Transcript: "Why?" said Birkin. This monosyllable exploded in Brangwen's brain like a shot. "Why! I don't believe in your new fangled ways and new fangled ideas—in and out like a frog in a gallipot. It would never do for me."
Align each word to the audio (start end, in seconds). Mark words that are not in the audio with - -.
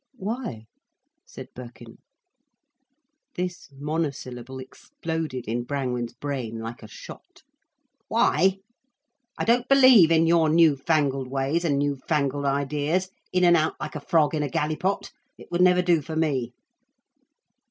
"Why?" 0.17 0.65
said 1.27 1.49
Birkin. 1.53 1.99
This 3.35 3.69
monosyllable 3.71 4.57
exploded 4.57 5.47
in 5.47 5.63
Brangwen's 5.63 6.13
brain 6.13 6.57
like 6.57 6.81
a 6.81 6.87
shot. 6.87 7.43
"Why! 8.07 8.61
I 9.37 9.45
don't 9.45 9.69
believe 9.69 10.09
in 10.09 10.25
your 10.25 10.49
new 10.49 10.75
fangled 10.75 11.27
ways 11.27 11.63
and 11.63 11.77
new 11.77 11.97
fangled 11.97 12.45
ideas—in 12.45 13.43
and 13.43 13.55
out 13.55 13.75
like 13.79 13.93
a 13.95 13.99
frog 14.01 14.33
in 14.33 14.41
a 14.41 14.49
gallipot. 14.49 15.11
It 15.37 15.51
would 15.51 15.61
never 15.61 15.83
do 15.83 16.01
for 16.01 16.15
me." 16.15 16.55